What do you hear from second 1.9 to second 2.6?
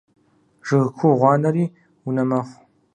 унэ мэхъу.